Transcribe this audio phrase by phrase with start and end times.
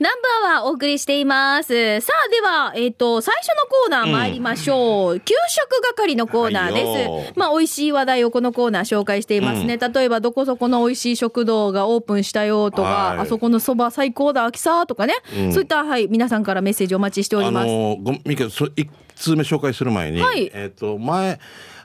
[0.00, 2.00] ナンバーはお送りしています。
[2.00, 5.20] さあ、では、えっ、と、最初のコーナー参りましょう。
[5.20, 7.32] 給食係のコーナーはいでよす。
[7.36, 9.76] まあ、美味しい話題をこのコーナー紹介していますね。
[9.76, 15.12] 例えば、どこそこの美味しい食堂がオープンしたよとか、はいあそこのそば最高だ、秋さとかね、
[15.52, 17.66] そういった、はい、皆さんからメッセージお待ちしておりあます。
[17.66, 21.38] のーごみけそ一通目紹介する前に、はいえっ、と前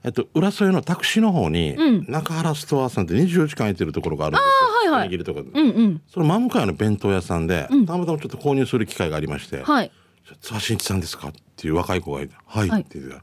[0.06, 1.76] えっと浦添のタクシーの方に、
[2.08, 4.92] 中原ストアさんって24時間空いてるところがあるんですよ。
[4.92, 5.42] はいはいおにぎりとか。
[5.42, 6.02] うんうん。
[6.08, 9.92] その真向かいの弁当屋さんで、たまたまちょっと購入する機会がありまして、はい。
[10.42, 11.30] 津波真一さんですか？
[11.30, 13.20] っていう若い子がいて、はい、はいって言って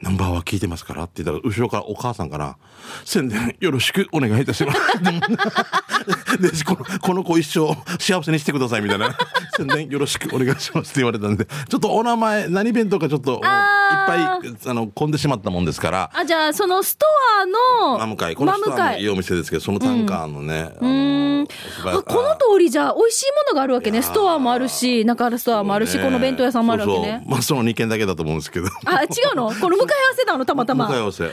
[0.00, 2.56] ナンバーは聞いてますからって言ったら、後ろからお母さんから、
[3.04, 4.80] 宣伝よろしくお願いいたします。
[6.40, 9.16] で、この、この子一生幸せにしてくださいみたいな。
[9.56, 14.16] 宣伝よろしくお願いしますって言われたんで、ちょっとお名前、何弁当かちょっと、いっあぱ
[14.46, 17.06] い、あの、混んでしまったもんですから、あ、じゃあ、そのスト
[17.42, 18.36] アの、マム会。
[18.36, 21.46] この人はもういいお店ですけど、その単価のね、あの、
[21.86, 24.02] あこの通りじゃ美味しいものがあるわけね。
[24.02, 27.30] ストアもあるし、中原ストアもあるし、この弁当屋さんもあるわけねそうそう。
[27.30, 28.68] まあ、その2軒だけだと思うんですけど。
[28.84, 29.50] あ、違うの？
[29.50, 30.44] この向かい合わせなの？
[30.44, 30.86] たまたま。
[30.86, 31.30] 向かい合わせ。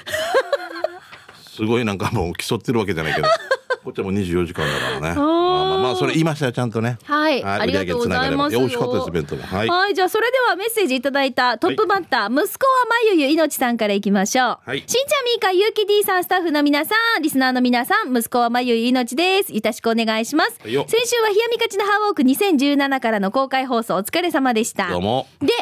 [1.55, 3.27] すごいなんかもう競ってるわけじゃないけど。
[3.85, 5.15] こっちはもう24時間だからね。
[5.15, 6.97] まあまあまあ、それ言いましたよ、ちゃんとね。
[7.05, 9.43] はいありがとうございます美味しかったです、弁当も。
[9.43, 9.67] はい。
[9.67, 14.57] はい、じゃあそれではメッセージいただいたトップバッター、息子はまゆゆいのちさんからいきましょう。
[14.65, 19.53] はいしんちゃんみーかゆうき D さん、スタッフの皆さん、リスナーの皆さん、息子はまゆゆいのちです。
[19.53, 20.59] よろしくお願いします。
[20.63, 24.89] はいよ先週は冷やみかちのハーウォーク2017からの公開放送お疲れ様でした。
[24.89, 25.27] どうも。
[25.41, 25.53] で、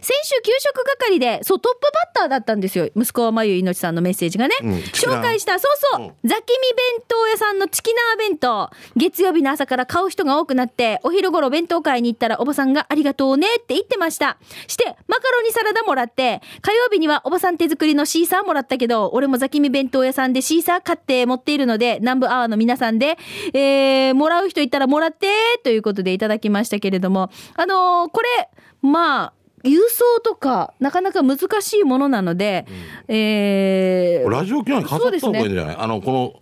[0.00, 2.88] 先週給食係で、そう、トップバッターだったんですよ。
[2.96, 4.54] 息子はまゆいのちさんのメッセージがね。
[4.62, 6.44] うん紹介した、そうそう、ザキミ
[6.98, 8.70] 弁当屋さんのチキナー弁当。
[8.96, 14.38] 月曜日の朝から買う人が多くなって、お昼頃弁当会に行ったらおばさんがありがとうねって言ってました。
[14.66, 23.16] して、マカロニサラダもらって、火曜日にはおばさん手作りのシーサーもらったけど、俺もザキミ弁当屋さんでシーサー買って持っているので、南部アワーの皆さんで、
[23.52, 25.28] えー、もらう人いたらもらって、
[25.64, 28.48] ということでいただきましたけれども、あのーこれ、
[28.82, 29.32] まあ、
[29.64, 32.66] 郵送とか、なかなか難しいものなので、
[33.08, 36.34] えー、ラジオ機能に飾った方がいいんじゃない、あの、この、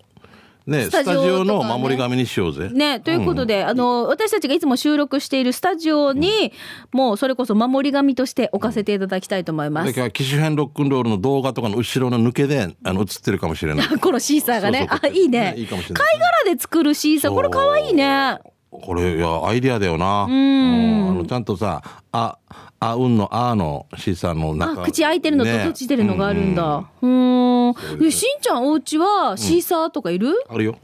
[0.66, 2.68] ね、スタジスタジオの守り神にしようぜ。
[2.70, 6.52] ね、ということで、あの、私たちがいつも収録しているスタジオに、
[6.92, 9.88] もうそれこそ守り神として置かせていただきたいと思います。
[9.88, 13.88] だから、機種編ロックンロールの動画とかの後ろの抜けで、あの、映ってるかもしれない。
[13.98, 14.86] このシーサーがね。
[14.88, 15.54] そうそうあ、いいね。
[15.56, 18.38] いいかもしれない貝殻で作るシーサー、これかわいいね。
[18.70, 20.24] これ、いや、アイディアだよな。
[20.24, 21.10] うん。
[21.10, 21.82] あの、ちゃんとさ、
[22.12, 22.38] あ、
[22.82, 24.82] あうんのあのシーサーの中。
[24.82, 26.88] あ、口開いてるのとね閉じてるのがあるんだ。
[27.02, 27.98] うーん。
[27.98, 30.32] で、しんちゃんお家はシーサーとかいる？
[30.48, 30.76] あるよ。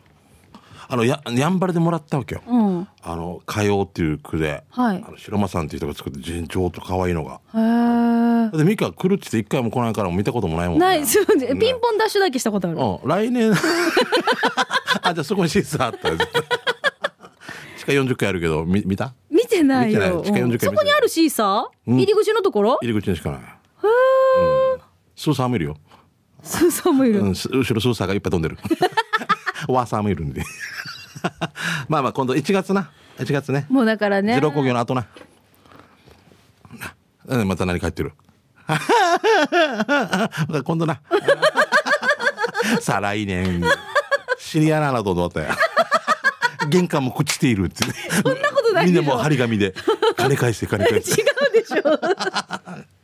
[0.89, 2.43] あの、や、やんばるでもらったわけよ。
[2.47, 2.89] うん。
[3.03, 7.41] あの、歌謡っていう句で、はいあの白間さんっていう人が作って、順調と可愛いのが。
[7.55, 8.51] へー。
[8.51, 10.85] だってミカ来るって言って一回も来ないから見たこともないもんね。
[10.87, 12.77] ない、そうねピンポンダッシュだけしたことある。
[12.79, 13.53] うん、来年。
[15.03, 16.17] あ、じゃあそこにシーサーあったよ。
[17.87, 19.15] 地下40回あるけど、み見た？
[19.31, 19.99] 見てないよ。
[19.99, 21.93] 見てない地下40回うん見てないそこにあるシーサー？
[21.95, 22.79] 入り口のところ？
[22.83, 23.41] 入り口にしかない。
[23.41, 23.47] うん。
[25.15, 25.77] スーサーもいるよ。
[26.43, 27.21] そうそうもいる。
[27.21, 28.59] うん、す後ろスーサーがいっぱい飛んでる。
[29.69, 30.43] ワーサーもいるんで。
[31.89, 32.91] まあまあ今度1月な。
[33.19, 33.67] 1月ね。
[33.69, 34.35] もうだからね。
[34.35, 35.07] 二郎工業の後な。
[37.27, 38.13] なうんまた何書いてる。
[40.65, 41.01] 今度な。
[42.81, 43.63] さあ来年。
[44.39, 45.49] シリアななと思ったよ。
[46.69, 47.85] 玄関も朽ちているって。
[47.85, 49.75] そんなことないみんなもう張り紙で。
[50.17, 51.23] 金返して、金返して。
[51.23, 51.99] 違うでしょ。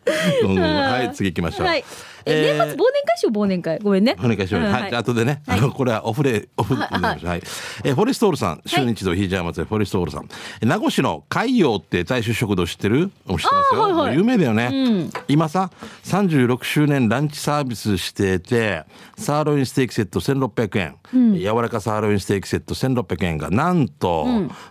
[0.48, 1.66] うん はい、次行きましょう。
[1.66, 1.84] はい。
[2.26, 3.78] え、えー年末忘年会しよう、忘年会。
[3.80, 4.16] ごめんね。
[4.18, 4.56] お願いします。
[4.56, 6.88] うんはい、じゃあ後でね、あの、これはオフレ、オフ、は
[7.20, 7.42] い、はい。
[7.84, 10.28] えーフォレストールさん、週に一度ヒージャー祭り、フォレストールさん。
[10.60, 13.08] え名護市の海洋って大衆食堂知ってる？
[13.08, 13.50] 知ってますよ。
[13.72, 15.08] あーはいはい有名だよね。
[15.28, 15.70] 今さ、
[16.04, 18.84] 36周年ランチサービスしてて、
[19.16, 20.78] サーロインステーキセット1600
[21.12, 24.26] 円、柔らかサーロインステーキセット1600円が、なんと、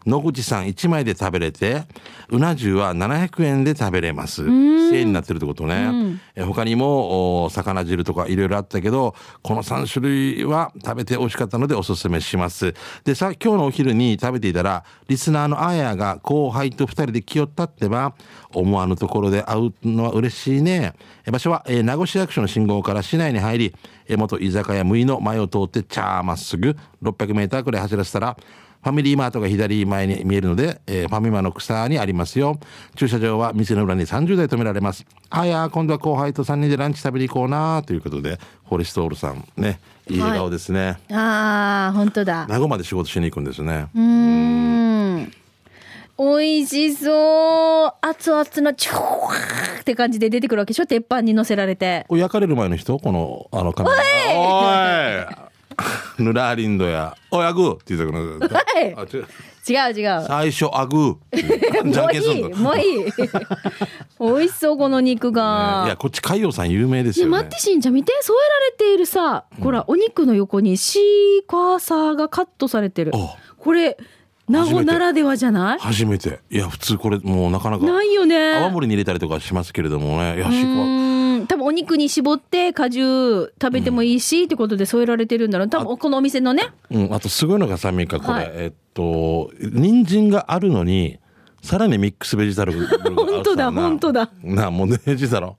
[0.05, 1.83] 野口さん1枚で食べれて、
[2.29, 4.43] うな重は700円で食べれます。
[4.43, 6.19] 1000円になってるってことね。
[6.35, 12.73] え他にも、お魚汁とかいろいろあったけど、この3種類は食べて美味しかったのでおすすめします。
[13.03, 18.13] で、さ、今日のお昼に食べていたら、リスナーのあやが後輩と2人で来よったってば、
[18.53, 20.93] 思わぬところで会うのは嬉しいね。
[21.31, 23.75] 場所は、えー名護市役所の信号から市内に入り、
[24.07, 28.37] え元居酒屋むいの前を通って、チャーまっすぐ600メーターくらい走らせたら、
[28.83, 32.59] ファミリーマートが左前に見えるので、えーファミマの草にありますよ。
[32.95, 35.05] 駐車場は店の裏に30台止められます。
[35.29, 39.79] あやー、今度は後輩と3人でランチ食べに行こうなということで、フォレストールさん、ね、
[40.09, 40.97] いい笑顔ですね。
[41.11, 42.47] ああ、本当だ。
[42.47, 43.87] 名護まで仕事しに行くんですね。
[43.93, 45.31] うーん。
[46.17, 47.93] 美味しそう。
[48.01, 50.85] 熱々のチューって感じで出てくるわけでしょ？
[50.85, 52.05] 鉄板に乗せられて。
[52.09, 52.99] 焼かれる前の人？
[52.99, 53.95] この、あのカメラ。
[54.35, 55.50] おい
[56.19, 58.95] ヌラーリンドや「おいアグー」って言ったからはい。
[58.95, 59.25] あ違う
[59.67, 60.25] 違う違う。
[60.27, 61.91] 最初アグー。
[61.91, 63.05] じゃんもういいけんすんのもういい。
[64.19, 67.31] 美味しそうこの肉が、いやこっち海洋さん有名ですよね。
[67.31, 68.11] 待ってしんちゃん見て。
[68.21, 73.11] 添えられているさ、ほらお肉の横にシークワーサーがカットされてる。
[73.15, 73.35] あ。
[73.57, 73.97] これ
[74.49, 75.79] 名護ならではじゃない？
[75.79, 76.39] 初めて。
[76.49, 77.85] いや普通これもうなかなか。
[77.85, 78.55] ないよね。
[78.55, 80.37] 泡盛に入れたりとかしますけれどもね。
[80.37, 81.10] いやうシークワーん
[81.47, 85.69] 多分お肉に絞って果汁食べてもいいし、ってことで添えられてるんだろう。
[85.69, 86.69] 多分このお店のね。
[86.89, 88.51] うん、あとすごいのがさミカこれ、はい。
[88.55, 91.19] えっと人参があるのに
[91.61, 94.29] さらにミックスベジタブル本当だな本当だ。
[94.43, 95.57] なあもうネジだろ。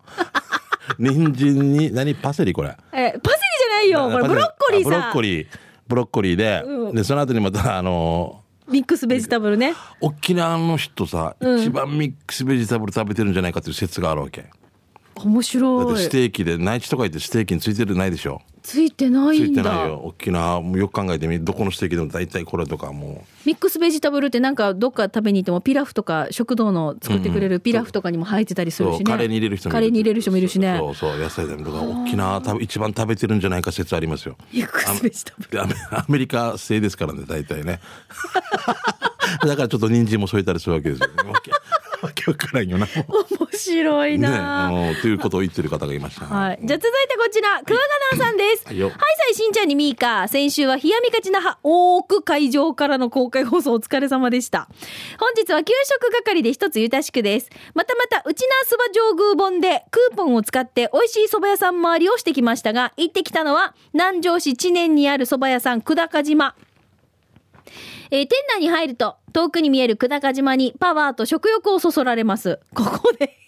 [0.98, 2.76] 人参に何パセリこれ？
[2.92, 4.10] えパセリじゃないよ。
[4.10, 5.46] これブロッコリーあブロッさコリー。
[5.86, 6.94] ブロッコリーで、うん。
[6.94, 9.74] でその後にまたあのミックスベジタブルね。
[10.00, 11.60] 沖縄の人さ、うん。
[11.60, 14.42] 一番ミックスベジタブル食べてるんじゃないかっていう説があるわけ。
[14.42, 14.48] だ
[15.24, 15.94] 面っ白い。
[15.96, 18.40] てステーキで内地とか行ってステーキについてるないでしょ。
[18.62, 19.62] ついてなついいんだ。
[19.62, 20.00] てないよ。
[20.04, 29.74] 沖縄もよく考えてみどこのステーキでも大体これとかもミックスベジタブルってなんかどっか食べに行ってもピラフとか食堂の作ってくれるピラフとかにも入ってたりするしね、そうカレーに入れる人もいる。
[29.74, 30.76] カレーに入れる人もいるしね。
[30.78, 34.36] そうそう野菜だとか沖縄多分一番食べてるんじゃないか説ありますよ。
[34.52, 35.50] ミックスベジタブル。
[35.50, 35.58] で
[35.90, 37.80] アメリカ製ですからね大体ね。
[39.42, 41.08] だからちょっと人参も添えたりするわけですよ
[42.02, 42.92] わけわからんよなも
[43.40, 46.58] 面白いな、うんということを言ってる方がいました、はい。
[46.62, 47.78] じゃあ続いてこちら、クワ
[48.12, 48.66] ガナーさんです。
[48.66, 48.88] はいさ
[49.30, 50.28] い、しんちゃんにみーか。
[50.28, 54.68] 先週は冷やみがちなは多く会場からの公開放送お疲れ様でした。
[55.18, 57.50] 本日は給食係で一つゆたしくです。
[57.74, 66.54] またまた、うちなそば上宮本でクーポンを使って美味しい蕎麦屋さん回りをしてきましたが、行ってきたのは南城市知念にある蕎麦屋さん久高島。
[68.14, 72.60] えー店内に入ると遠くに見える久高島にパワーと食欲をそそられます。
[72.74, 73.38] ここで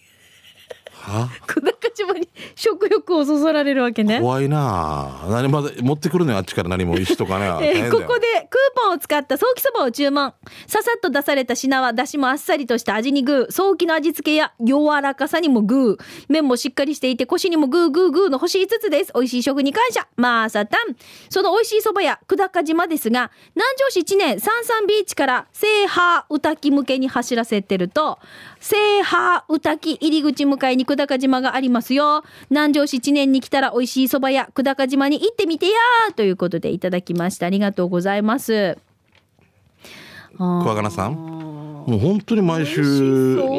[1.47, 4.19] 久高 島に食欲をそそられるわけね。
[4.19, 10.33] 怖いなあ何まで持ってくるのよあっちから何も石とかね、大 えーここでクーポンを使ったソーキそばを注文。
[10.67, 19.11] ささっと出された品は、だしもあっさりとした味にグー、早期の味付けや柔らかさにもグー、麺もしっかりしていて腰にもグーグーグーの星5つです。
[19.13, 20.07] 美味しい食に感謝。
[20.17, 20.95] まーさたん。
[21.29, 28.19] その美味しいそばや久高島ですが、南城市知念三三ビーチから制覇宇滝向けに走らせてると、
[28.59, 32.23] 制覇宇滝入り口向かいに久高島がありますよ。
[32.49, 35.73] 南城市知念に来たら美味しい蕎麦屋久高島に行ってみてや
[36.15, 37.45] ということでいただきました。
[37.45, 38.77] ありがとうございます。
[40.37, 41.44] クワガナさん
[41.85, 42.81] もう本当に毎週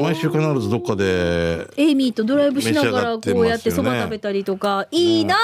[0.02, 5.36] 毎週必ずどっかでエイミーとドライブしながらこうやってそば食べたりとか、いいな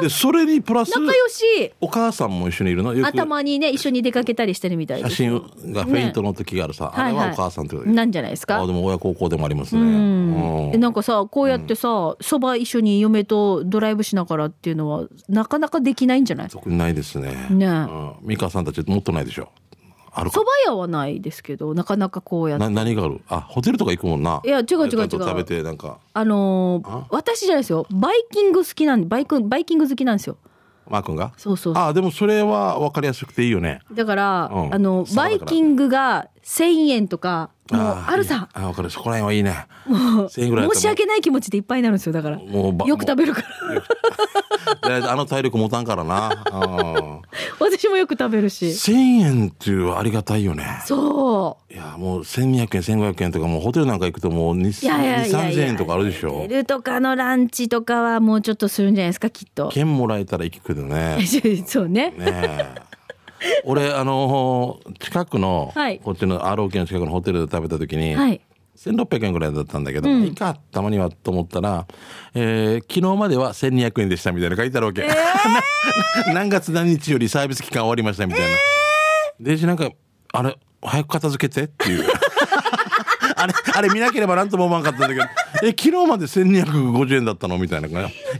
[0.00, 1.72] でそれにプラスー仲良し。
[1.80, 5.00] お母さんも一緒にいるのよく頭にね、一緒に出かけたりしてるみたい。
[5.02, 5.34] 写真
[5.72, 8.60] がフェイントの時があるさ、あれはお母さんってことで、なんじゃないですか？
[8.60, 9.88] あでも親孝行でもありますね、うん。
[9.88, 10.74] うん。
[10.74, 16.48] えなんかさこうやってさそば、一緒に嫁とドライブしながらっていうのはなかなかできないんじゃない？
[16.48, 17.48] 特にないですね。
[17.50, 19.50] ねうん、美香さんたちもっとないでしょ
[20.14, 20.34] あるか。
[20.34, 22.64] そば屋はないですけどなかなかこうやって。
[22.64, 23.20] な何がある？
[23.28, 24.40] あホテルとか行くもんな。
[24.44, 25.08] いや違う違う違う。
[25.10, 25.98] 食べてなんか。
[26.12, 27.06] あのーあ？
[27.10, 27.86] 私じゃないですよ。
[27.90, 30.36] バイキング好きなんでバイクバイキング好きなんですよ。
[30.88, 31.32] マー君が？
[31.36, 33.80] そうそうあでもそれは分かりやすくていいよね。
[33.92, 34.74] だから、うん。
[34.74, 35.38] あのそうだから。
[35.38, 38.90] バイキングが1,000円とかもうーあるさあ分かる。
[38.90, 39.66] そこら辺はいいね。
[39.86, 42.38] もう1000円ぐらいだったら申し訳ない気持ちでいっぱいになるんですよだから。
[42.38, 45.00] よく食べるから。
[45.00, 46.44] であの体力持たんからな。
[46.52, 46.56] う
[47.00, 47.22] ん。
[47.58, 48.66] 私もよく食べるし。
[48.66, 50.64] 1000円っていうありがたいよね。
[50.84, 51.72] そう。
[51.72, 56.32] いやもう1200円1500円とかもうホテルなんか行くともういやいやいやい23000や円とかあるでしょ。
[56.32, 59.68] ホテルとかのランチとかはもうちょっとするんじゃないですかきっと。
[59.68, 61.18] 券もらえたら行くけどね。
[61.66, 62.10] そうね。
[62.10, 62.93] ねえ
[63.64, 66.00] 俺あの近くの、はい。
[66.00, 68.40] こっちの ROK の近くのホテルで食べた時に、はい。
[68.76, 71.86] 1600円ぐらいだったんだけど、うんいいかたまにはと思ったら、
[72.34, 75.06] えー昨日までは1200円でしたみたいな書いてあるわけ、
[76.34, 78.56] 何月何日よりサービス期間終わりましたみたいな、
[79.40, 79.90] でなんか
[80.32, 82.04] あれ早く片付けてっていう。
[83.36, 85.44] あれあれ見なければ何とも思わなかったんだけど。
[85.62, 87.88] え昨日まで1250円だったのみたいな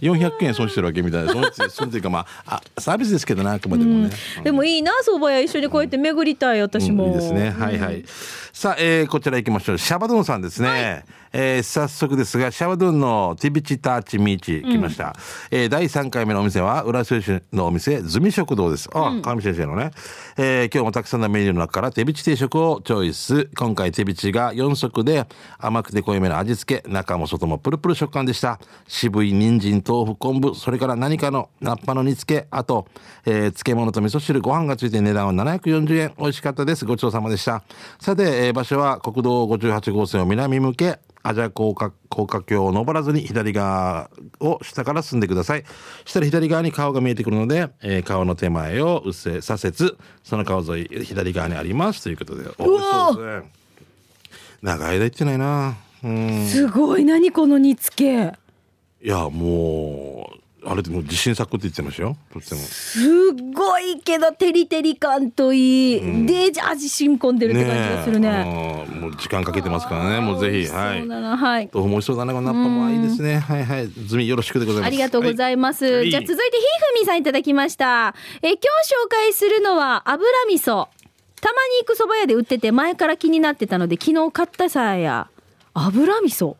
[0.00, 4.10] 400円損してるわけみたいな そのそのっていうかまああサービスですけどなあくまでもね、
[4.42, 7.50] でもいいな蕎麦屋一緒にこうやって巡りたい私も、うんいいですね。
[7.50, 8.04] はいはい。
[8.52, 9.78] さあ、えーこちら行きましょう。
[9.78, 11.04] シャバドゥンさんですね。
[11.32, 15.16] えー早速ですが、シャバドゥンのティビチターチミーチ来ました。
[15.50, 18.88] えー第3回目のお店は、浦添市のお店、ズミ食堂です。
[18.94, 19.90] あ、上先生のね。
[20.36, 23.48] えー今日もたくさんのメニューの中からテビチ定食をチョイス。
[23.56, 25.26] 今回テビチが4足で
[25.58, 28.60] 甘くて濃いめの味付け、中も外もプルプル食感でした。
[28.86, 32.86] 渋い人参、豆腐、昆布、それから何かのナッパの煮付け、あと、
[33.26, 36.14] えー漬物と味噌汁、ご飯がついて値段は740円。
[36.18, 36.84] 美味しかったです。
[36.84, 37.62] ごちそうさまでした。
[38.00, 44.10] さて、えー場所は国道58号線を南向け、アジャ高架高架橋を登らずに左側
[44.40, 45.64] を下から進んでください。
[46.04, 52.02] したら左側に川が見えてくるので、えー川の手前を右折左折その川沿い左側にあります。
[52.02, 53.50] ということでおうわそうですね。
[54.62, 55.76] 長い間行ってないな。
[56.02, 56.46] うん。
[56.46, 57.04] すごい。
[57.04, 57.96] 何この煮付
[58.30, 58.43] け
[59.04, 62.16] いやもうあれでも自信作って言ってましたよ。
[62.32, 62.60] とっても。
[62.62, 68.86] すごいけどテリテリ感といい、でじゃあ味染み込んでるって感じがするね。
[68.88, 68.98] え。
[68.98, 70.20] もう時間かけてますからね。
[70.20, 71.06] もうぜひはい。
[71.06, 71.68] はい。
[71.70, 73.40] 豆腐も美味しそうだねこのナッパもいいですね。
[73.40, 73.88] はいはい。
[73.88, 74.88] ズミよろしくでございます。
[74.88, 75.84] ありがとうございます。
[75.84, 76.10] はい。
[76.10, 76.62] じゃあ続いてひ
[76.96, 78.14] ふみさんいただきました。
[78.40, 78.66] えー今日
[79.06, 80.88] 紹介するのは油味噌。
[81.42, 85.28] たまに行く蕎麦屋で売ってて前から気になってたので昨日買ったさや。
[85.74, 86.56] 油味噌。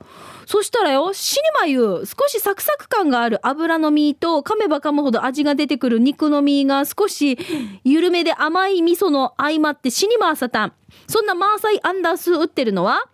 [0.46, 7.38] そしたらよ、死にまゆ、少しサクサク感がある油の身と噛めば噛むほど味が出てくる肉の身が少し
[7.84, 10.72] 緩めで甘い味噌の相まって死にまーサタン。
[11.06, 13.04] そんなマーサイアンダース売ってるのは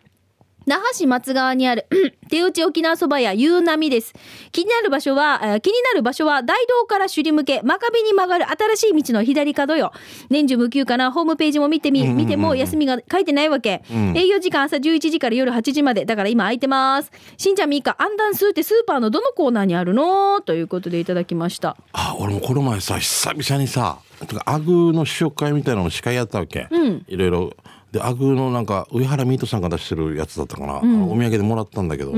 [0.70, 1.88] 那覇市松川にある
[2.28, 4.14] 手打ち沖縄そば屋ゆうなみです。
[4.52, 8.44] 気になる場所は、えー気になる場所は大道から首里向け、真壁に曲がる
[8.76, 9.90] 新しい道の左角よ。
[10.28, 13.82] 年中無休かな、ホームページも見てみ、見ても休みが書いてないわけ。
[14.14, 17.10] 営業時間朝11時から夜8時まで、だから今空いてます。
[17.36, 20.40] しんちゃんみーか、アンダンスーってスーパーのどのコーナーにあるの？
[20.40, 21.76] ということでいただきました。
[21.92, 23.98] あ俺もこの前さ久々にさ
[24.44, 26.68] アグの試食会みたいなの司会やったわけ、
[27.08, 27.52] いろいろ
[27.92, 32.12] でアグのなんか上原ミートさんが出してるやつだったかな、あのお土産でもらったんだけど、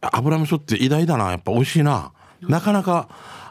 [0.00, 1.30] 油味噌って偉大だな。
[1.30, 2.12] やっぱ美味しいな。
[2.42, 3.08] なかなか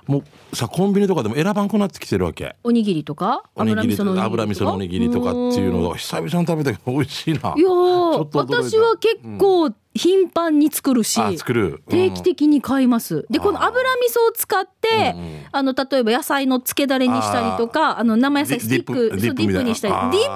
[0.07, 2.55] もうさコンビニとかでも選ばんくなってきてるわけ。
[2.63, 3.43] おにぎりとか？
[3.53, 7.53] おにぎりとかと油味噌のおにぎりとかっていうのが久々に食べたけど美味しいな。
[7.55, 11.81] いや私は結構頻繁に作るし、あ作る。
[11.89, 13.25] 定期的に買います。
[13.29, 15.15] で、この油味噌を使って、
[15.51, 19.93] あの、例えば野菜の漬けだれにしたりとか、あの、生野菜スティック、ディそうディップにしたり。
[19.93, 20.34] ディップっていいよ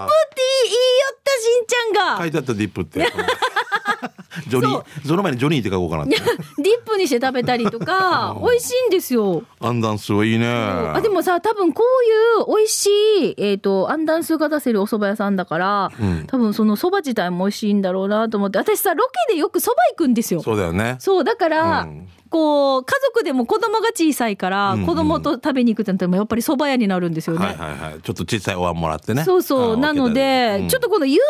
[1.14, 2.22] った、しんちゃんが。
[2.24, 3.08] 書いてあったディップって。
[4.48, 6.16] ジョニーその前にジョニーって書こうかなって。
[6.18, 9.44] ディップにして食べたりとか、 美味しいんですよ。
[9.60, 10.48] アンダンスはいいね。
[10.48, 15.92] あでもさ多分こういう美味しい、えー、とアンダンスが出せるお蕎麦屋さんだから、
[16.28, 18.58] 多分その蕎麦自体も美味しいんだろうなと思って。
[18.58, 20.42] 私さロケでよく蕎麦行くんですよ。
[20.42, 20.96] そうだよね。
[21.00, 22.08] そうだから、うん。
[22.30, 24.86] こう家族でも子供が小さいから、うんうん。
[24.88, 27.46] 子供と食べに行くってなったらやっぱり蕎麦屋になるんですよね。
[27.46, 28.02] はいはいはい。
[28.02, 29.24] ちょっと小さいお椀もらってね。
[29.24, 29.74] そうそう。
[29.74, 30.68] あなので、うん。
[30.70, 31.24] ちょっとこのゆうな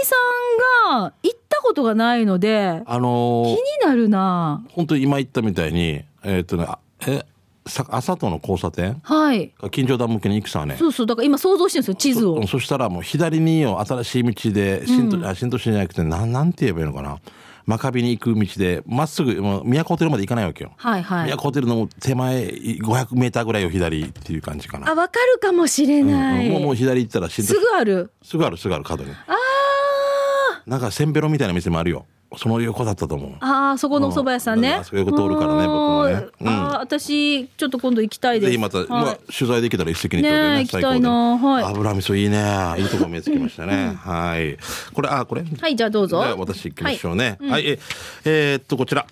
[0.00, 4.64] みさんが行ったことがないのであのー気になるな。
[4.70, 7.24] 本当に今言ったみたいにえっ、とねあえ
[7.66, 8.98] さ朝との交差点？
[9.02, 9.52] はい。
[9.70, 10.76] 近所ダム向けに行くさね。
[10.76, 11.06] そうそう。
[11.06, 12.42] だから今想像してるんですよ地図を。
[12.42, 17.20] そそしたらもう左によ新しい道で新都,、あ新都市じゃなくてなんなんて言えばいいのかな
[17.66, 21.30] 真壁に行く道でまっすぐもう都ホテルまで行かないわけよ、はいはい。
[21.30, 24.90] 都ホテルの手前500メーターぐらいを左っていう感じかな。
[24.90, 28.10] あわかるかもしれない、もうもう左行ったらす市ぐある？
[28.22, 29.10] すぐあるすぐある角に。
[29.10, 29.36] あ
[30.66, 32.06] なんかせんべろみたいな店もあるよ。
[32.36, 33.30] その横だったと思う。
[33.32, 34.74] ーあーそこのお蕎麦屋さんね、うん。
[34.76, 36.26] あそこよく通るからね僕もね。
[36.40, 36.48] うん。
[36.48, 38.50] あー私ちょっと今度行きたいです。
[38.50, 38.88] ぜひまた、はい。
[38.88, 41.36] まあ、取材できたら一石二鳥でね行きたいな。
[41.36, 41.64] はい。
[41.64, 42.74] 油味噌いいね。
[42.78, 44.56] いいとこ見つけましたね、はい。
[44.94, 45.42] これあこれ？
[45.42, 46.18] はいじゃあどうぞ。
[46.38, 47.36] 私行きましょうね。
[47.40, 47.78] はい、え
[48.24, 49.06] えーっとこちら。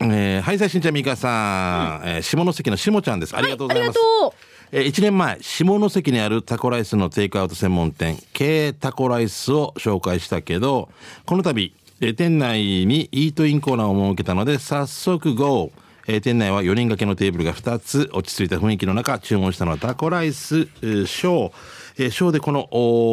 [0.00, 3.36] えー、はい、最新ちゃんみかさん、えー下関のしもちゃんです。
[3.36, 3.98] ありがとうございます。
[3.98, 10.88] はいありがとえー、1年前、下関にあるタコライスのテイクアウト専門店、K タコライスを紹介したけど、
[11.26, 15.70] この度、えー店内にイートインコーナーを設けたので、早速 GO!
[16.08, 21.52] えー店内は4人掛けのテーブルが2つ、落ち着いた雰囲気の中、注文したのはタコライス、えーショー。
[21.98, 22.66] えーショーでこの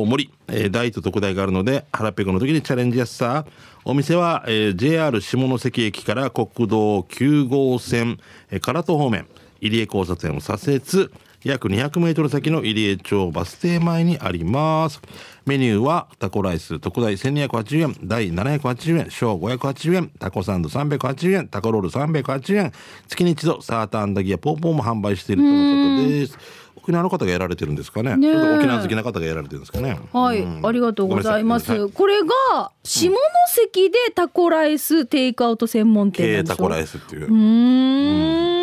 [0.08, 3.46] 森、えー大と特大があるので、腹ペコの時にチャレンジやすさ。
[3.84, 8.18] お店は、えー JR 下関駅から国道9号線、
[8.50, 9.28] えー唐戸方面、
[9.60, 11.10] 入江交差点を左折、
[11.44, 15.02] 約200メートル先の入江町バス停前にあります。
[15.46, 22.74] メニューはタコライス特大1280円、大780円、小580円、タコサンド380円、タコロール380円、
[23.08, 26.38] 月に一度サーターアンダギーやポンポンも販売しているとのことです。
[26.76, 28.18] 沖縄の方がやられてるんですかね。
[28.18, 30.00] ね沖縄好きな方がやられてるんですかね。
[30.12, 31.90] はい、うんありがとうございます。
[31.90, 33.16] これが下
[33.48, 37.30] 関でタコライステイクアウト専門店な経んでしょタコライスっていうう。
[37.30, 38.59] ーん。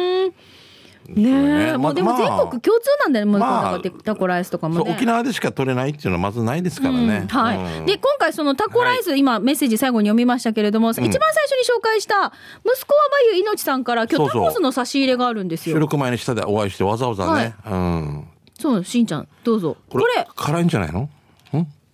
[1.09, 4.85] ねえ、ねもうでもまあ全国共通なんだよね、もうまあタコライスとかもね。
[4.85, 7.19] そう沖縄でしか取れないっていうのはまずないですからね。
[7.19, 12.33] うんはい、うんで今回そのタコライス、今メッセージ最後に読みましたけれども、一番最初に紹介した
[12.65, 17.55] 息子はまゆいのちさんから今日タそうそうコスの差し入れがあるんですよ収録前に下でお会いしてわざわざね。
[17.67, 18.29] うん。
[18.59, 21.01] そうしんちゃんどうぞここれれ辛いんじゃないの？
[21.01, 21.11] ん？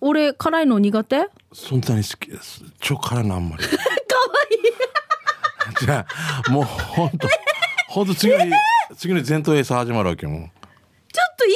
[0.01, 1.27] 俺辛いの苦手？
[1.53, 2.29] そんなに好き？
[2.29, 2.63] です。
[2.79, 3.63] 超辛いのあんまり。
[3.67, 3.83] かわ
[4.51, 6.05] いい じゃ
[6.47, 7.27] あもう本当
[7.93, 8.51] 本当次の日
[8.97, 10.31] 次の日前頭エサ始まるわけよ。
[10.31, 10.41] もう
[11.11, 11.53] ちょっと意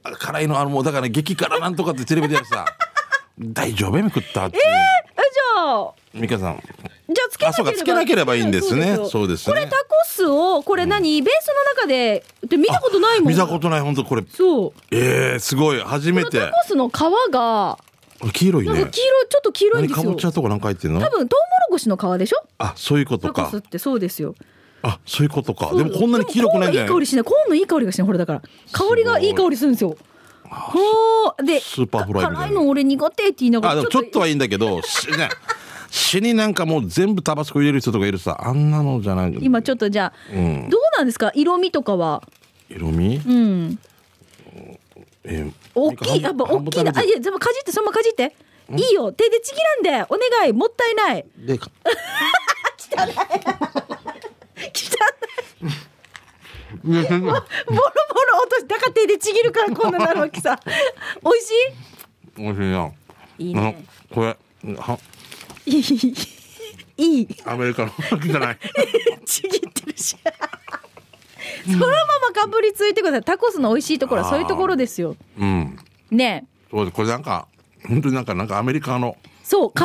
[0.04, 2.64] あ辛いのあのもうだから激辛なんとかってテレビでやるさ
[3.38, 3.98] 大丈夫？
[3.98, 4.62] やめ食ったっていう。
[4.62, 6.56] えじゃあミカさん。
[6.56, 14.24] じゃあつけなあそうかつけなければいいんですねそうですねこれタコスをこれ何、ベースの中でで見たことないもん見たことない、本当これ。
[14.30, 15.80] そうええすごい。
[15.80, 16.50] 初めてタ。
[16.50, 16.92] コスの皮
[17.30, 17.78] が
[18.32, 18.72] 黄色いね。
[18.72, 18.90] 黄色い
[19.28, 21.00] ちょっと黄色いん何ですよかぼちゃとかなんか入ってんの？
[21.00, 22.36] 多分トウモロコシの皮でしょ？
[22.56, 23.60] あ、そういうことかタコスっ。
[23.60, 24.34] てそうですよ
[24.82, 25.74] あ、そういうことか。
[25.74, 26.88] でもこんなに黄色くないんじゃない？
[26.88, 27.24] いい香りしない。
[27.24, 28.06] コーンのいい香りがしない。
[28.06, 28.42] ほらだから。
[28.72, 29.96] 香りがいい香りするんですよ。
[30.44, 31.44] ほー。
[31.44, 35.28] でスーパーフライ辛いの俺苦手って言いながあ、らちょっとはいいんだけど、 しね、
[35.90, 39.38] 死になんかもう全部タバスコ入れる人とかいるさ、あんなのじゃない。
[39.40, 40.68] 今ちょっとじゃあ、うん。
[40.68, 41.30] どうなんですか？
[41.34, 42.22] 色味とかは？
[42.68, 43.20] 色味？
[43.26, 43.78] うん。
[45.24, 46.22] えー大きい。
[46.22, 46.92] やっぱ大きいな。
[46.94, 48.34] あいいやでもかじってそのままかじって。
[48.76, 49.10] いいよ。
[49.12, 50.10] 手でちぎらんで。
[50.10, 50.52] お願い。
[50.52, 51.24] もったいない。
[51.38, 51.58] で、
[54.62, 55.02] か
[56.82, 57.40] ボロボロ
[58.42, 60.58] 落としだから手でちぎるからこんななるわけさ。
[61.22, 61.52] 美味し
[62.36, 62.90] 美味しいな。
[63.38, 63.84] いいいね。
[64.10, 64.36] あこれ、
[64.76, 64.98] は
[65.66, 65.82] いい
[66.96, 68.58] いいアメリカのじゃない。
[69.24, 70.16] ちぎってるし。
[71.64, 73.22] そのままかぶりついてください。
[73.22, 75.16] タコスの美味しいところはそういうところですよ。
[75.38, 75.78] うん。
[76.10, 76.66] ねえ。
[76.70, 76.94] そうです。
[76.94, 77.48] これなんか、
[77.86, 79.16] 本当になんか、なんかアメリカの、
[79.52, 79.80] そう皮皮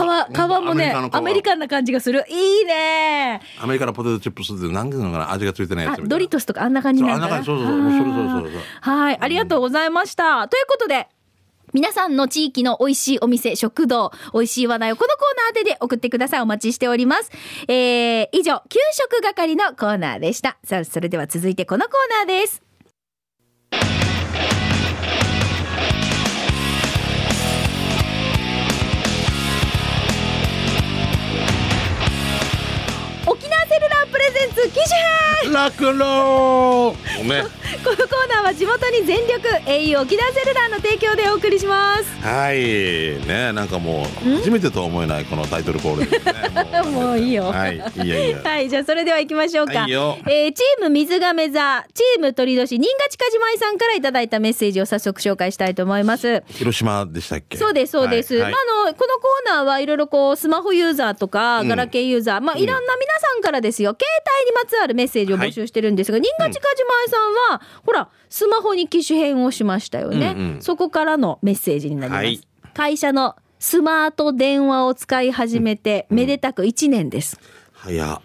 [0.64, 8.62] もねアメリカンな感じがするいいねアメリカのポテトチップスって何ていうのかな、味がついてないやつドリトスとかあんな感じなんだあんな感じ、そうそうそう。
[8.80, 10.48] はい、ありがとうございました。
[10.48, 11.10] ということで、
[11.74, 16.42] 皆さんの地域の美味しいお店、食堂、美味しい話題をこのコーナーでで送ってください。
[16.42, 17.32] お待ちしております。
[17.68, 20.58] えー、以上、給食係のコーナーでした。
[20.64, 22.64] さあ、それでは続いてこのコーナーです。
[33.30, 34.96] 沖縄セルラープレゼンツ機種
[35.44, 37.44] 編ラクローね。
[37.84, 42.06] このコーナーは地元に全力 au 沖縄セルラーの提供でお送りします。
[42.26, 42.58] はい。
[43.28, 46.82] ね、なんかもう、初めてとは思えないこのタイトルコールね。
[46.92, 47.44] もういいよ。
[47.46, 47.76] はい。
[47.76, 48.38] いいよいいよ。
[48.44, 49.80] はい、じゃあそれでは行きましょうか。
[49.80, 56.44] はいよえーチーム水亀座、チーム鳥年、新賀近島井さんからいただいたメッセージを早速紹介したいと思います。
[56.54, 57.58] 広島でしたっけ？
[57.58, 58.36] そうです、そうです。
[58.38, 64.06] はいまあ、あの、このコーナーはいろいろこう、スマホユーザーとか、うんガラケーユーザー、まあ、いろんな皆さんからですよ、携
[64.42, 67.18] 帯にまつわるメッセージを募集してるんですが、新賀近島井さ
[67.52, 70.34] んは、ほら、スマホに機種変をしましたよね。
[70.38, 72.24] うんうんそこからのメッセージになります。
[72.24, 72.42] はい
[72.74, 77.40] 会社のスマート電話を使い始めて、めでたく1年です。
[77.74, 78.22] 早っ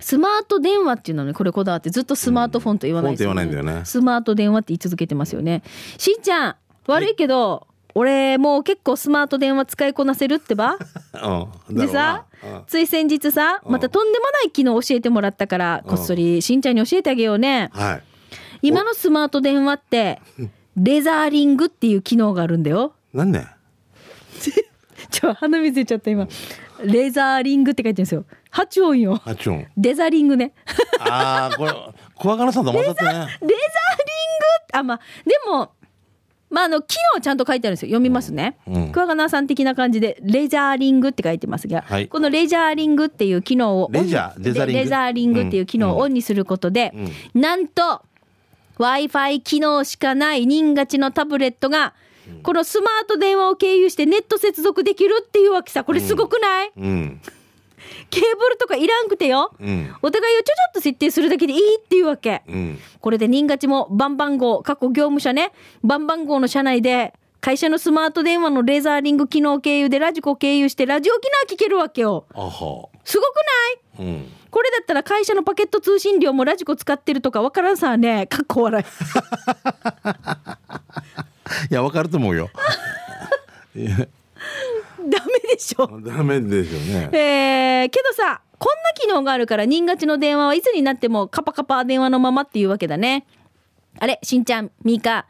[0.00, 3.34] スマート電話っていうのにこれこだわってずっとスマートフォンと言わないですよね。
[3.34, 5.62] フォンって言わないんだよねスマート電話って言い続けてますよね。
[5.98, 6.56] しんちゃん、
[6.86, 10.78] 悪いけど、俺もう結構スマート電話使いこなせるってば？
[11.68, 11.74] うん。
[11.74, 12.26] でさ
[12.66, 17.70] つい先日さ、またとんでもない機能教えてもらったから、こっそりしんちゃんに教えてあげようね。
[17.74, 18.02] うんはい。
[18.60, 20.20] 今のスマート電話って、
[20.76, 22.92] レザーリングっていう機能があるんだよ。
[23.12, 23.46] なんで？
[25.10, 26.26] ちょ、鼻水出ちゃった今。
[26.84, 28.24] レザーリングって書いてるんですよ。
[28.52, 29.20] 8音よ。
[29.24, 29.66] あちゅん。
[29.76, 30.52] デザリングね。
[31.00, 31.72] ああ、これ、
[32.14, 33.10] 小若菜さんと混ざってね。
[33.10, 33.38] レザーリング？
[34.72, 35.70] あ、まあ、でも、
[36.50, 37.90] まあ、あの、機能ちゃんと書いてあるんですよ。
[37.90, 38.56] 読みますね。
[38.66, 38.74] うん。
[38.74, 38.92] うん。
[38.92, 41.68] 桑名さん的な感じで、レザーリングって書いてます。
[41.68, 42.08] が、はい。
[42.08, 44.78] このレジャーリングっていう機能をオンに、レジャーレザーリング。
[44.78, 46.94] レザーリングっていう機能をオンにすることで、
[47.34, 48.02] なんと、
[48.78, 51.94] Wi-Fi 機能しかない人勝ちのタブレットが、
[52.42, 55.82] このスマート電話を経由してネット接続できるっていうわけさ。
[55.82, 57.20] これすごくない、うん。
[58.10, 59.52] ケーブルとかいらんくてよ。
[59.60, 59.94] うん。
[60.02, 62.42] お互いをちょちょっと設定するだけでいいっていうわけ。
[62.48, 62.78] うん。
[63.00, 72.26] これで人勝ちも番番号、過去業務者ね、番番号の社内で、会社のスマート電話のレーザーリング機能経由でラジコ経由してラジオ機能聞けるわけよ。
[72.32, 73.36] すごく
[73.98, 74.08] ない？
[74.08, 74.32] うん。
[74.50, 78.26] これだったら会社のパケット通信料もラジコ使ってるとかわからんさね。
[78.26, 78.84] かっこ笑い。
[81.70, 82.50] いや、わかると思うよ。
[85.18, 85.86] ダメでしょ。
[86.04, 87.08] ダメですよね。
[87.12, 93.26] えー、けどさ、こんな機能があるから人勝ちの電話はいつになってもカパカパ電話のままっていうわけだね。
[93.98, 95.26] あれ、しんちゃん、みーか、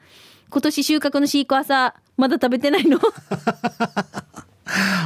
[0.51, 2.99] 今年収穫のシークワーサー、まだ食べてないの？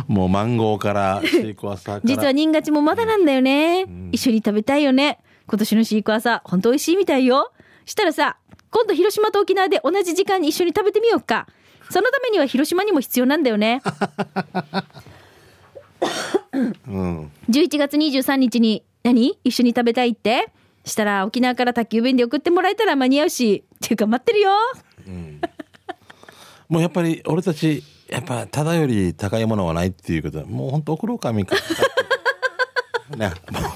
[0.09, 2.01] もうマンゴーからシークワーサーから。
[2.05, 7.53] 実は人勝ちもまだなんだよね、一緒に食べたいよね今年のシークワーサー本当美味しいみたいよ
[7.85, 8.37] したらさ
[8.71, 11.47] 今度広島と沖縄で同じ時間に一緒に食べてみようか
[11.93, 13.83] そのためには広島にも必要なんだよね。
[16.89, 17.31] うん。
[17.51, 19.39] 11月23日に何？
[19.45, 20.49] 一緒に食べたいって？
[20.87, 24.51] したら沖縄から宅急便で送ってもらえたら間に合うしっていうか待ってるよ。
[26.69, 30.39] もうやっぱり俺たち、やっぱただより高いものはないっていうこと。
[30.39, 31.57] でもう本当送ろうか、みか。
[33.17, 33.31] ね、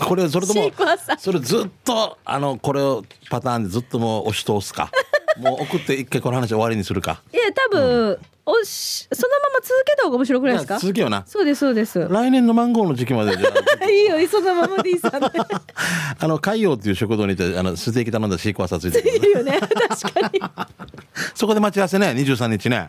[0.08, 0.72] これそれとシも
[1.18, 4.90] それずっとあのこれをパターンでずっともう押し通すか
[5.38, 7.22] もう送って一回この話終わりにするか。
[7.32, 10.76] いや多分、おしそのまま続けた方が面白くないですか？
[10.76, 11.24] あ続けような。
[11.26, 12.06] そうですそうです。
[12.08, 13.50] 来年のマンゴーの時期までじゃ
[13.82, 15.10] あ いいよそのままでいいさ。
[15.10, 15.18] ね
[16.18, 19.58] あの海洋っていう食堂に行ってあのステーキ頼んだシークワーサーついてるいいよね。
[19.88, 20.40] 確かに。
[21.34, 22.88] そこで待ち合わせね23日ね。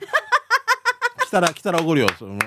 [1.25, 2.07] 来たら来たらおごるよ。
[2.17, 2.37] その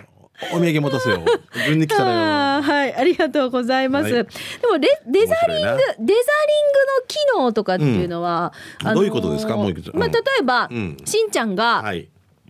[0.52, 1.22] お土産持たせよ
[1.66, 2.10] 順に来たら
[2.56, 2.62] よ。
[2.62, 4.12] はいありがとうございます、はい。
[4.12, 4.22] で
[4.68, 6.16] もレデザリングデザリングの
[7.06, 8.52] 機能とかっていうのは、
[8.84, 8.94] うん。
[8.94, 9.56] どういうことですか？
[9.56, 10.12] もうまあ、うん。
[10.12, 10.96] 例えば、うん。
[11.04, 12.08] しんちゃんが、はい。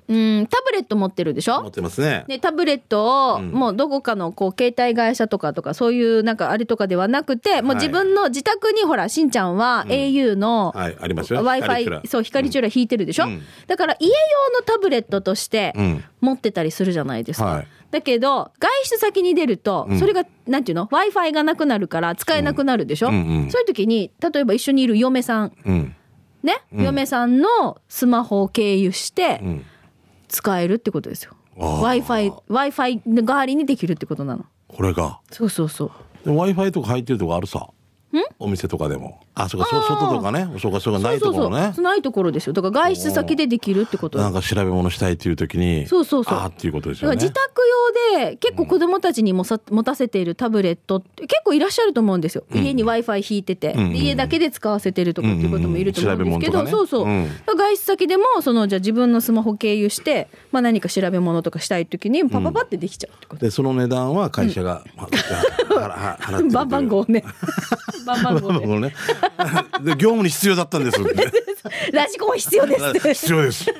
[0.09, 1.63] うんタブレット持ってるでしょ？
[1.63, 2.25] 持ってますね。
[2.27, 3.53] でタブレットを、うん。
[3.53, 11.45] もうどこかのこう携帯会社とかとかそういうなんかあれとかではなくてもうはい自分の自宅にほらしんちゃんは au のはいありますよ。
[11.45, 12.03] W i f 光チュ i ラ。
[12.09, 13.43] そう光チュラ引いてるでしょ、うん。
[13.69, 14.13] だから家用
[14.59, 16.05] のタブレットとしてうん。
[16.21, 17.47] 持ってたりするじゃないですか。
[17.47, 19.99] はいだけど外出先に出るとうん。
[19.99, 23.15] それが、なんていうの？w i f i がなくなるから使えなくなるでしょ、うん。
[23.15, 25.53] うんうんそういう時に例えば一緒にいる嫁さん。
[25.65, 25.97] うん。
[26.43, 26.85] ね、うん。
[26.85, 29.65] 嫁さんのスマホを経由してうん。
[30.29, 31.35] 使えるってことですよ。
[31.59, 31.81] あー。
[31.81, 34.45] w i f i w i f i の代わりにできるってことなの。
[34.69, 35.21] これが。
[35.31, 35.91] そうそうそう。
[36.31, 37.69] w i f i とか入ってるとこあるさ
[38.39, 39.21] お店とかでも。
[39.35, 40.49] あそうかそ外とかね。
[40.59, 41.85] そうかそうかないところねそうそうそう。
[41.85, 42.53] ないところですよ。
[42.53, 44.19] だから外出先でできるってこと。
[44.19, 46.39] なんか調べ物したいっていう時にそうそうそう。
[46.39, 47.17] あーっていうことですよね。
[47.17, 47.41] 自宅
[48.17, 52.45] 用で結構子供たちにもさ持たせているタブレットって結構いらっしゃると思うんですよ。
[52.53, 53.97] 家に Wi-Fi 引いてて、うん。
[53.97, 57.03] 家だけで使わせてるとかっていうこともいると思うんですけど、うんうんうん調べ物そうそ
[57.53, 57.57] う。
[57.57, 63.45] 外出先でもそのじゃあ自分のスマホ経由して、まあ何か調べ物とかしたい時にパパパってできちゃうってこと。
[63.45, 67.25] でその値段は会社が、まあはは払ってるという番番号ね。
[68.05, 68.67] 番番号番ね。
[68.67, 68.95] 号 ね
[69.83, 70.99] で業務に必要だったんです
[71.93, 73.15] ラジコン必要です。
[73.15, 73.67] 必要です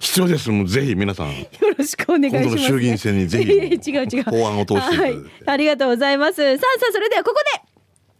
[0.00, 2.58] 必要ですもうぜひ皆さんよろしくお願いします。
[2.58, 3.50] 衆議院選にぜひ
[3.90, 4.22] 違う違う。
[4.24, 5.14] 法案を通してはい。
[5.46, 6.36] ありがとうございます。
[6.36, 7.75] さあさあ、それではここで、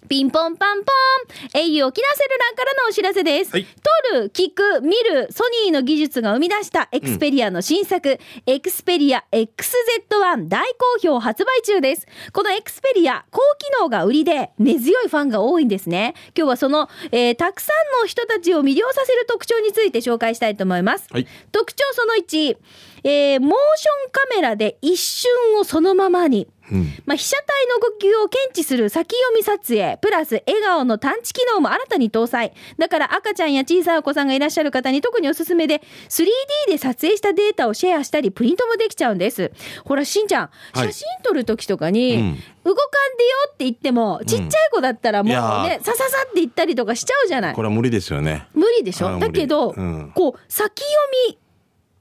[0.08, 3.52] ピンポンパンポン au 沖縄セルラーからのお知らせです。
[3.52, 3.66] はい
[4.12, 12.06] 撮る、聞く、見る、ソニーの技術が生み出したエクスペリアの新作、エクスペリア XZ1 大好評発売中です。
[12.32, 16.14] このエクスペリア、高機能が売りで根強いファンが多いんですね。
[16.36, 21.08] 今日はその、えーたくさんの人たちを魅了させる特徴について紹介したいと思います。
[21.10, 22.56] はい特徴その1、
[23.04, 26.46] えーモーションカメラで一瞬をそのままに。
[26.70, 26.92] うん。
[27.06, 32.52] まあ、被写体の呼吸を検知する先読み撮影、プラス笑顔の探知機能も新たに搭載。
[32.78, 36.26] だから赤ちゃんや小さいお子さんがいらっしゃる方に特におすすめで、3D
[36.68, 39.52] で撮影したデータをシェアしたり、プリントもできちゃうんです。
[39.84, 40.92] ほら、しんちゃん、はい。
[40.92, 42.42] 写真撮る時とかに、うん。
[42.64, 47.54] 動かんでよって言っても、ちっちゃい子だったらもうねー、さささって言ったりとかしちゃうじゃない。
[47.54, 47.62] こ。
[47.62, 48.48] れは無理ですよね。
[48.54, 49.18] 無理でしょ。
[49.20, 50.12] だけど、うん。
[50.14, 50.92] こう、先読
[51.28, 51.38] み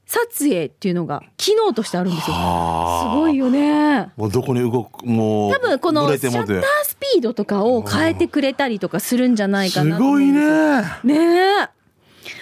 [0.06, 2.36] 撮影っていうのが機能としてあるんですよ。
[2.38, 3.10] あ。
[3.12, 4.12] すごいよね。
[4.16, 10.82] もうどこに動くもう多分このブシャッタースピードとかを変えてくれたりとかするんじゃないかすなと思うんごいね。
[11.02, 11.68] ねえ。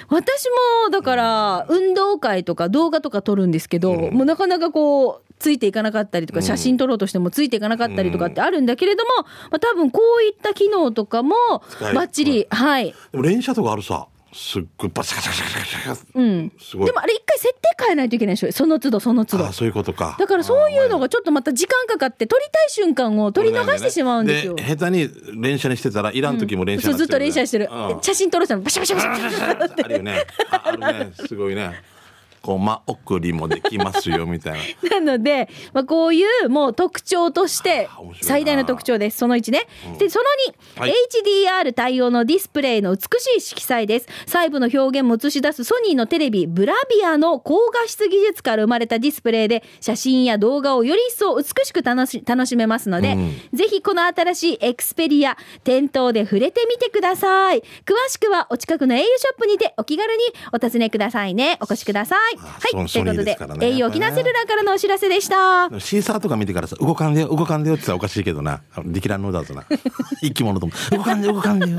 [0.08, 0.44] 私
[0.84, 4.14] もだから運動会とか動画とか撮るんですけど、うん。
[4.14, 6.42] もうなかなかこうついていかなかったりとかうん。
[6.42, 9.10] 写真撮ろうとしてもついていかなかったりとかってあるんだけれども、
[9.50, 11.34] まあ、多分こういった機能とかも
[11.70, 11.94] 使える。
[11.94, 16.18] バッチリはい、でも連射とかあるさすっごいバシャカシャカシャカシャカシャカ。
[16.18, 16.86] うん、すごい。
[16.86, 18.50] でもあれ一回設定変えないといけないでしょ？
[18.50, 19.46] その都度その都度。
[19.46, 20.16] あそういうことか。
[20.18, 24.56] だからそういうのがちょっとまた時間かかって撮りたい瞬間を撮り逃してしまうんですよ。
[24.56, 25.08] 下手に
[25.40, 28.02] 連射にしてたらいらん時も連射そうずっと連射してるうん。
[28.02, 31.72] 写真撮る人もバシャバシャバシャバシャあるよねああるねすごいね
[32.44, 37.88] こうま送りもできますよみたいな なので、まあ、こういうもう特徴として
[38.20, 39.16] 最大の特徴です。
[39.16, 39.66] その1ね。
[39.98, 40.24] で、その
[40.76, 44.08] 2、はい HDR 対応のディスプレイの美しい色彩です。
[44.26, 57.60] 細部の表現も映し出すソニーのテレビ、ブラビアの高画質技術から生まれたディスプレイで写真や動画をより一層美しく楽し楽しめますので、うんぜひこの新しいエクスペリア、店頭で触れてみてください。
[57.84, 61.58] 詳しくはお近くの au ショップにてお気軽にお尋ねくださいね。
[61.60, 62.33] お越しください。
[62.38, 62.88] あはい。
[62.88, 63.76] ソということで、ね。
[63.76, 65.68] au 沖縄セルラーからのお知らせでした。
[65.80, 68.62] シーサーとか見てからさ動かんでよ動かんでよって言ったらおかしいけどな。
[68.84, 69.64] 力乱のだぞな。
[70.20, 70.72] 生き物とも。
[70.90, 71.78] 動かんでよ動かんでよ。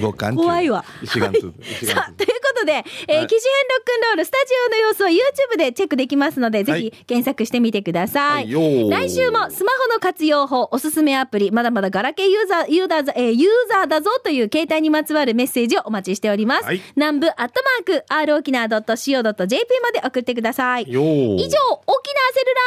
[0.00, 0.84] 動かん怖いわ。
[1.02, 2.72] 石岩つ石岩さあ、ということで、
[3.08, 8.54] えーはい記事編ロックンロールスタジオの様子を YouTube でチェックできますので、ぜひ検索してみてください。
[8.54, 16.64] はい来週もスマホの活用法、おすすめアプリ、まだまだガラケーユーザー、ユーザー、えーユーザーだぞという携帯にまつわるメッセージをお待ちしております。
[16.64, 20.82] はい南部アットマーク、r 沖縄 .co.jp まで送ってください。
[20.84, 21.68] 以上、沖縄セルラ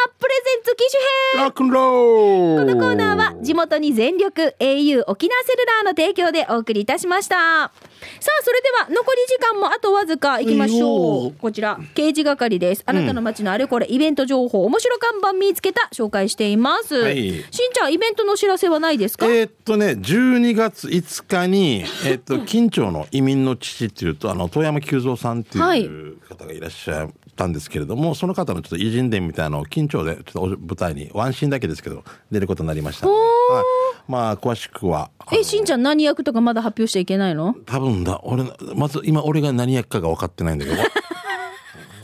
[0.07, 7.71] ープレゼンツ機種編ロックンローこのコーナーは地元に全力 au 沖縄セルラーの提供でお送りいたしました。
[8.19, 11.33] さあ、それでは残り時間もあとわずか行きましょいう。
[11.39, 12.83] こちら、刑事係です。
[12.85, 16.95] あなたの街のあれこれ、イベント情報、面白看板見つけた、紹介しています。
[16.95, 33.13] はいしんちゃん、イベントのお知らせはないですか、えーっとね12月5日に、えーっと 近町の移民の父っていうとあの遠山久三さんってはいいう方がいらっしゃったんですけれどもその方のちょっと偉人伝みたいなのを緊張でちょっとお舞台にワンシーンだけですけど出ることになりました、は
[34.05, 37.55] い、まあ詳しくはえしんちゃん何役とかまだ発表しちゃいけないの？
[37.65, 38.19] 多分だ。
[38.23, 38.43] 俺
[38.75, 40.77] まず今俺が何役かが分かってないんだけど。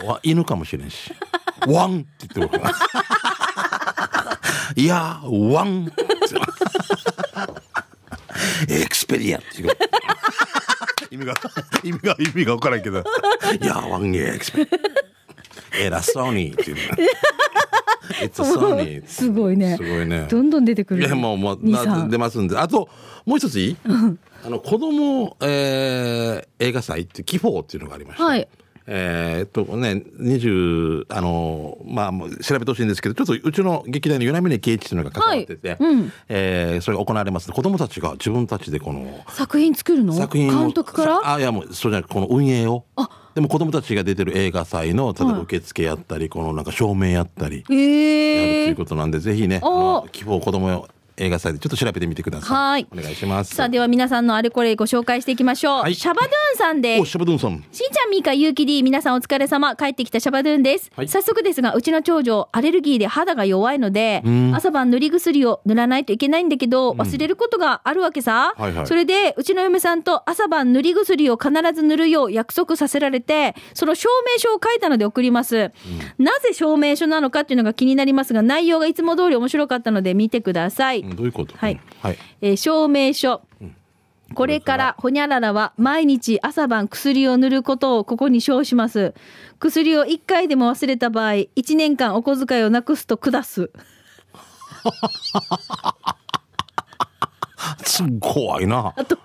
[0.05, 1.13] わ犬かもしれんし
[1.65, 2.73] 「ワン」って言ってるから
[4.75, 5.91] いやワン
[8.67, 9.71] エクスペリアっていう
[11.11, 11.33] 意味が
[11.83, 12.99] 意味が意味が分からんけど
[13.61, 14.75] 「いやワンエクスペリア」
[15.79, 16.77] 偉そうにっていう
[18.31, 19.03] すごいね。
[19.07, 19.57] すごい
[20.05, 20.27] ね。
[20.29, 21.01] どんどん出てくる。
[21.01, 22.57] いや、もう、もう、な出ますんで。
[22.57, 22.89] あと、
[23.25, 23.77] もう一ついい？
[24.45, 28.25] あの、子供、えー、映画祭って、キフォーっていうのがありました。
[28.25, 28.47] はい。
[28.85, 37.49] えー、っとね、20、あの、まあ、調べてほしいんですけど、ちょっとうちの劇団の与那嶺圭一というのが関わってて、はいうん、えー、それが行われます。
[37.51, 40.13] 子供たちが自分たちでこの、作品作るの？
[40.13, 41.33] 作品監督から？
[41.35, 42.83] あ、いやもう、そうじゃこの運営を。
[43.35, 49.59] でも子供たちが出てる映画祭の、例えば受付やったり、はい、このなんか照明やったり、えー、やるということなんで、ぜひね、
[50.11, 52.57] 希望子供映画祭でちょっと調べてみてください。
[52.57, 52.87] はい。
[52.91, 53.55] お願いします。
[53.55, 55.81] さあ、では皆さんのあれこれご紹介していきましょう。
[55.81, 57.01] はい、シャバドゥンさんです。
[57.01, 57.63] お、シャバドゥンさん。
[57.71, 59.75] しんちゃん、みーか、ゆうきり、皆さんお疲れ様。
[59.75, 60.91] 帰ってきたシャバドゥンです。
[60.95, 64.23] はい、早速ですが、うちの長女、アレルギーで肌が弱いので、
[64.53, 68.53] 朝晩塗り薬を塗らないといけないんだけど、忘れることがあるわけさ。
[68.57, 75.55] はいはい、それで、うちの嫁さんと朝晩塗り薬を必ず塗るよう約束させられて、その証明書を書いたので送ります。
[75.57, 75.59] う
[76.21, 81.02] ん、なぜ証明書なのかっていうのが気になりますが、内容がいつも通り面白かったので見てください。
[81.03, 81.55] うん、どういうこと？
[81.57, 81.79] はい。
[82.01, 83.41] はい、えー、証明書。
[84.33, 89.13] これからほにゃららは毎日朝晩薬を塗ることをここに称します。
[89.59, 93.69] 薬を1回でも忘れた場合、1年間お小遣いをなくすと下す。
[97.85, 98.91] す怖いな。
[98.97, 99.19] あと、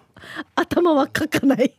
[0.55, 1.73] 頭はかかない。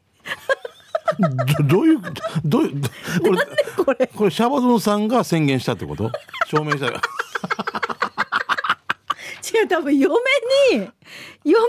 [1.19, 1.29] ど
[1.63, 2.01] どういう、
[2.45, 2.81] どういう、
[3.21, 3.37] これ、
[3.85, 6.11] これ、これシャバドゥンさんが宣言したってこと？
[6.47, 6.87] 証明した。
[9.53, 10.13] 違う、多分嫁
[10.73, 10.89] に、
[11.43, 11.59] 嫁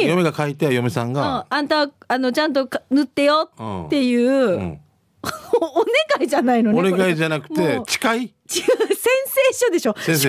[0.00, 3.50] に、嫁が書いて、嫁さんが、あんた、あの、ちゃんと塗ってよ
[3.86, 4.80] っていう、うん、
[5.22, 6.92] お願いじゃないのね。
[6.92, 8.20] お願いじゃなくて、誓い？
[8.22, 9.94] 違う、宣誓書でしょ。
[9.98, 10.28] 証明書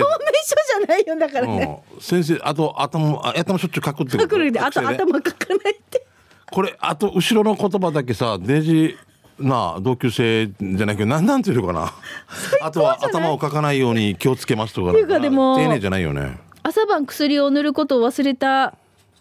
[0.84, 1.82] ゃないよ、だからね。
[1.94, 6.06] うん、先生、あと頭、頭しょっちゅう書くって書くで、あと頭書かないって。
[6.50, 8.96] これ、あと、後ろの言葉だけさ、デジ、
[9.38, 11.92] なあ、同級生じゃないけど、なんなんていうのかな。
[12.62, 14.92] あとは頭をかかないように気をつけますとか。
[15.06, 16.38] かでも、丁寧じゃないよね。
[16.64, 18.74] 朝晩薬を塗ることを忘れた。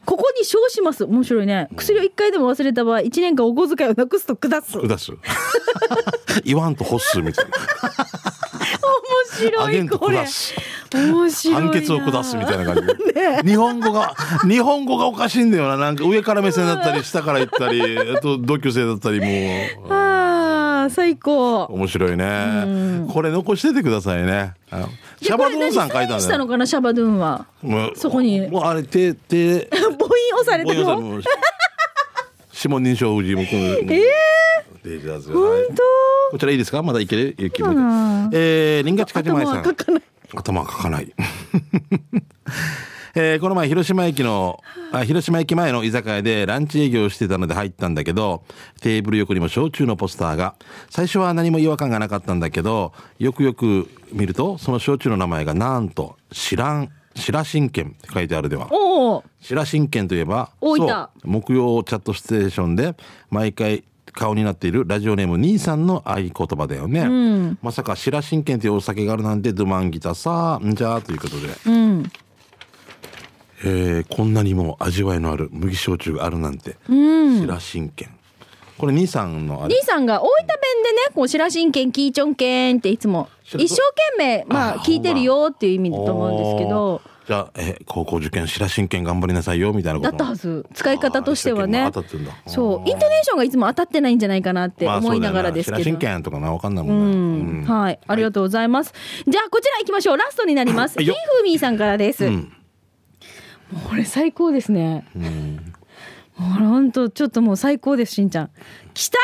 [0.05, 1.03] ここに称します。
[1.03, 1.67] 面白いね。
[1.75, 4.79] 薬を一回でも忘れた場合、一年間お小遣いをなくすと下す。
[4.79, 5.11] 下す。
[6.45, 7.51] 言わんと干すみたいな。
[9.41, 10.17] 面白いこれ。
[10.19, 10.27] 面
[11.29, 11.53] 白い。
[11.53, 12.81] 判決を下すみたいな感じ。
[13.13, 14.15] ね、日本語が、
[14.47, 15.77] 日本語がおかしいんだよな。
[15.77, 19.25] なんか上から目線だったり、下から行ったり、あと同級生だったりも
[19.87, 19.92] う。
[20.89, 21.65] 最高。
[21.65, 23.05] 面白いね。
[23.11, 24.53] これ残しててくださいね。
[25.21, 27.45] シャバドゥンさん書いたんしたのかな、シャバドゥンは。
[27.95, 28.47] そこに。
[28.47, 29.67] もうあれ、手、 手。
[29.71, 29.91] 母音
[30.41, 30.99] 押されてるの
[32.55, 33.41] 指紋認証氏も。
[33.41, 35.33] ええー？
[35.33, 35.39] 本
[35.75, 35.83] 当？
[36.31, 36.81] こちらいいですか？
[36.83, 37.35] まだいける？
[37.39, 39.63] えー、リンガチカジマイさん。
[40.35, 41.13] 頭はかかない。
[43.15, 44.59] えー、この前、広島駅の、
[44.91, 48.43] あ、広島駅前の居酒屋でランチ営業してたので入ったんだけど、
[48.81, 50.55] テーブル横にも焼酎のポスターが、
[50.89, 58.69] 最初は何も違和感がなかったんだけど、よくよく見ると、その焼酎の名前がなんと、知らん、白真剣って書いてあるでは。
[59.39, 62.95] 白真剣といえば、そう木曜チャットステーションで、
[63.29, 72.11] 毎回、顔になっているラジオネーム兄さんの合言葉だよね、うん、まさか白真剣というお酒があるなんてドゥマンギタさんじゃということで、うん、
[73.63, 78.09] えー、こんなにも味わいのある麦焼酎があるなんて、うん、白真剣。
[78.77, 83.75] これ兄さんの兄さんが大分弁でねこう白真剣キーチョンケンっていつも一生
[84.17, 87.01] 懸命まあ聞いてるよっていう意味だと思うんですけど。
[87.25, 90.65] じゃあ、えー、高校受験白真剣頑張りなさいよみたいなことだったはず。
[90.73, 91.89] 使い方としてはね。
[92.47, 92.89] そう。
[92.89, 97.99] イントネーションがいつも当たってないんじゃないかなって思いながらですけど、まあ、白真剣とかな分かんないもんね、うん、はい。
[98.05, 100.17] ありがとうございます、はい、じゃあこちら行きましょう。
[100.17, 100.99] ラストになります。
[100.99, 102.51] ひーふーみーさんからです、うん、
[103.89, 105.73] これ最高ですね、うん、
[106.37, 108.49] もう本当ちょっともう最高ですしんちゃん
[108.93, 109.21] きたー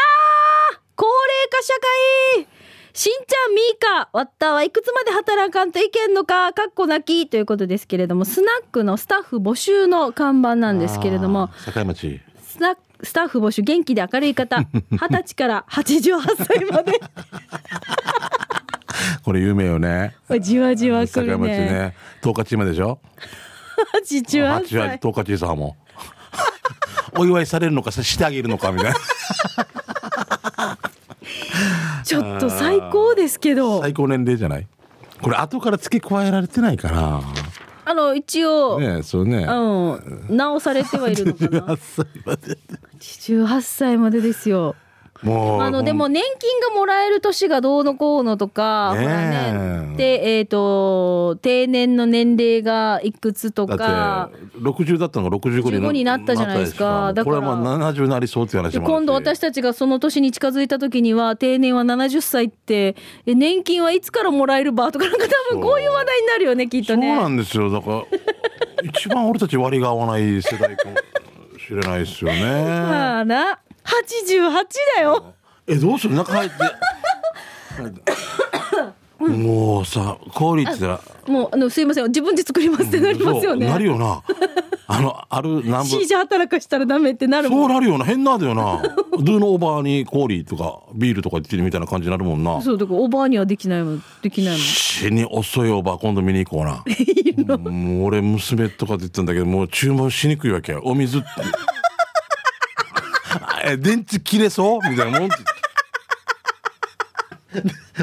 [0.96, 1.16] 高齢
[1.52, 1.74] 化社
[2.46, 2.60] 会
[2.94, 12.20] しんちゃん、みーか、わったはいくつまで働かんといけんのか、かっこなきということですけれども、スナックのスタッフ募集の看板なんですけれども、境町。
[12.44, 14.58] スナスタッフ募集、元気で明るい方、
[14.92, 17.00] 二十歳から88歳まで。
[19.24, 20.18] これ有名よね。
[20.42, 21.48] じわじわくるね。
[21.48, 21.96] ね。
[22.22, 23.00] 十日チームでしょ？
[24.06, 25.00] 88歳。
[25.00, 25.76] 十日チーさんも。
[27.18, 28.98] お祝いされるのかしてあげるのかみたいな。
[32.04, 34.68] ちょっと最高ですけど最高年齢じゃない
[35.22, 37.22] これ後から付け加えられてないかな
[37.86, 42.58] あの一応、ねそうねうん直されてはいるのかな18歳まで
[43.00, 44.76] 18歳までですよ
[45.23, 57.13] もうあのでも年金がもらえる年がどうのこうのとか、ねねでえっ、と定年の年齢がいくつとだかって60だったのが65 65になったじゃないですか。
[57.13, 67.69] だからこれはまあ70なりそうっていう話でも今度私たちがその年に近づいた時には定年は70歳ってえ年金はいつからもらえるばとかなんか多分こういう話題になるよねきっとそうねなんですよ。
[67.69, 68.03] だから
[68.84, 70.95] 一番俺たち割が合わない世代かも
[71.60, 72.41] しれないですよね。
[72.45, 73.60] まあな。
[73.68, 73.68] 88
[74.95, 75.34] だよ。
[75.67, 76.15] えどうする？
[76.15, 76.56] 中入って。
[79.19, 82.06] もうさ氷って言ったらもうあのすいません。
[82.08, 83.67] 自分で作りますってなりますよね。
[83.67, 84.23] なるよな。
[84.88, 85.89] あのある南部。
[86.02, 88.06] C じゃ働かしたらダメってなるそもうんなるよな。
[88.06, 88.82] 変なだよな。
[89.19, 92.62] ドゥのオーバーに氷とかビールとか言ってるみたいな感じになるもんな。
[92.62, 94.04] そうだからおばあにはできないもん。
[94.21, 94.60] できないもん。
[94.62, 96.84] 死に遅いオーバー今度見に行こうな。
[97.58, 100.82] もう俺娘とかって言ったんだけどもう注文しにくいわけよ。
[100.86, 101.28] お水って。
[101.38, 101.41] え
[103.80, 104.89] 電池切れそう？
[104.89, 105.44] みたいなもんって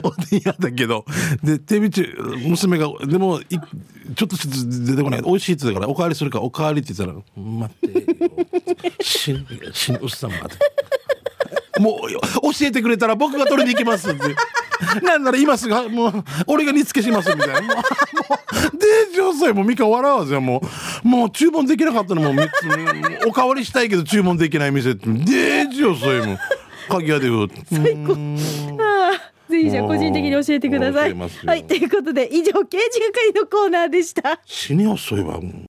[0.03, 1.05] おで嫌だけど
[1.43, 2.03] で手道
[2.49, 5.23] 娘がでもいちょっとずつ出てこない。
[5.23, 8.31] 美味しいって言ったからおかわりするかおかわりって言ったら「待ってよ。
[9.01, 10.57] 死ぬ死ぬおっさんまで」
[11.81, 14.35] もう教えてくれたら僕が取りに行きますって。
[15.03, 17.61] なんなら今すぐもう俺が煮付けしますみたいな。
[17.63, 20.63] もう、もうデージ遅いもうミカ笑わずよも
[21.05, 22.43] うもう注文できなかったのも
[23.27, 26.39] おかわりしたいけど注文できない店ってデージ遅いもん。
[26.89, 27.49] 鍵屋でよ。
[27.71, 28.13] 最高。
[28.83, 35.41] ああぜひじゃあ個人的に教えてくださいはいということで以上刑事係のコーナーでした死に遅いわ。
[35.41, 35.67] もう